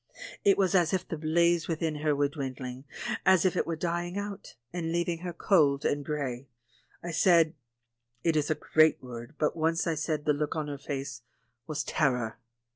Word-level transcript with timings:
It 0.43 0.57
was 0.57 0.73
as 0.73 0.93
if 0.93 1.07
the 1.07 1.15
blaze 1.15 1.67
within 1.67 1.97
her 1.97 2.15
were 2.15 2.27
dwindling, 2.27 2.85
as 3.23 3.45
if 3.45 3.55
it 3.55 3.67
were 3.67 3.75
dying 3.75 4.17
out, 4.17 4.55
and 4.73 4.91
leaving 4.91 5.19
her 5.19 5.31
cold 5.31 5.85
and 5.85 6.03
grey. 6.03 6.47
I 7.03 7.11
said— 7.11 7.53
it 8.23 8.35
is 8.35 8.49
a 8.49 8.55
great 8.55 8.99
word, 9.03 9.35
but 9.37 9.55
once 9.55 9.85
I 9.85 9.93
said 9.93 10.25
the 10.25 10.33
look 10.33 10.55
on 10.55 10.69
her 10.69 10.79
face 10.79 11.21
was 11.67 11.83
"terror." 11.83 12.39